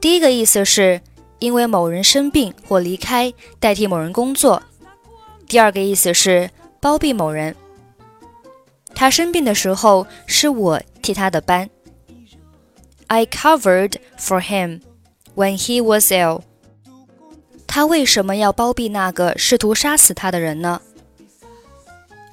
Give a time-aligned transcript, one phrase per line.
[0.00, 1.00] 第一个意思是
[1.38, 4.60] 因为某人生病或离开，代替某人工作；
[5.46, 7.54] 第二个意思是包庇某人。
[8.96, 11.70] 他生病的时候是我替他的班。
[13.09, 14.81] I covered for him
[15.35, 16.41] when he was ill.
[17.67, 20.81] 他为什么要包庇那个试图杀死他的人呢？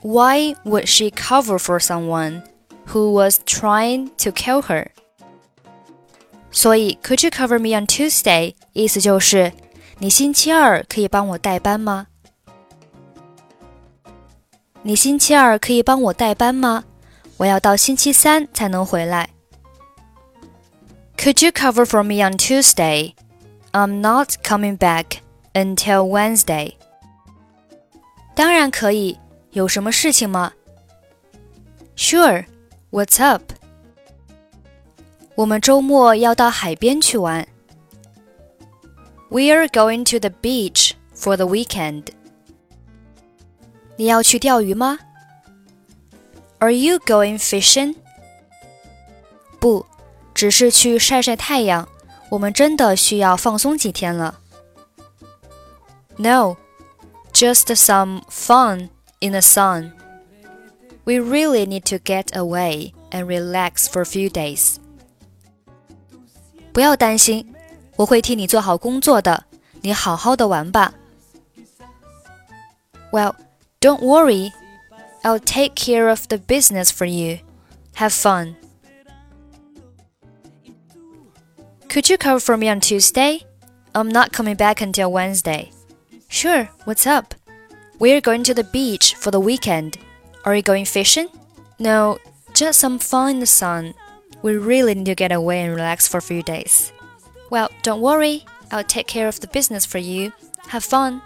[0.02, 2.42] Why would she cover for someone
[2.88, 4.88] who was trying to kill her?
[6.50, 8.54] 所以，Could you cover me on Tuesday？
[8.72, 9.52] 意思就是
[9.98, 12.08] 你星期二可以帮我代班吗？
[14.82, 16.84] 你星期二可以帮我代班吗？
[17.38, 19.30] 我要到星期三才能回来。
[21.16, 23.14] could you cover for me on Tuesday?
[23.72, 25.22] I'm not coming back
[25.54, 26.74] until Wednesday.
[28.34, 29.18] 当然可以，
[29.52, 30.52] 有什么事情吗？
[31.96, 32.46] Sure.
[32.90, 33.52] What's up?
[35.34, 37.46] 我们周末要到海边去玩。
[39.30, 42.08] We are going to the beach for the weekend.
[43.96, 44.98] 你要去钓鱼吗？
[46.58, 47.96] Are you going fishing?
[49.58, 49.86] 不。
[50.36, 51.88] 只是去晒晒太阳，
[52.30, 54.38] 我们真的需要放松几天了。
[56.16, 56.56] No,
[57.32, 59.92] just some fun in the sun.
[61.04, 64.76] We really need to get away and relax for a few days.
[66.72, 67.54] 不要担心，
[67.96, 69.44] 我会替你做好工作的，
[69.82, 70.94] 你好好的玩吧。
[73.10, 73.34] Well,
[73.80, 74.52] don't worry.
[75.22, 77.38] I'll take care of the business for you.
[77.96, 78.54] Have fun.
[81.88, 83.44] Could you cover for me on Tuesday?
[83.94, 85.70] I'm not coming back until Wednesday.
[86.28, 87.34] Sure, what's up?
[87.98, 89.98] We're going to the beach for the weekend.
[90.44, 91.28] Are you going fishing?
[91.78, 92.18] No,
[92.54, 93.94] just some fun in the sun.
[94.42, 96.90] We really need to get away and relax for a few days.
[97.50, 100.32] Well, don't worry, I'll take care of the business for you.
[100.68, 101.20] Have fun.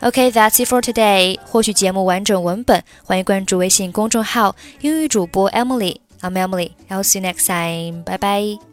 [0.00, 1.36] Okay, that's it for today.
[1.44, 6.72] 获取节目完整文本，欢迎关注微信公众号“英语主播 Emily”。I'm Emily.
[6.88, 8.04] I'll see you next time.
[8.04, 8.71] Bye bye.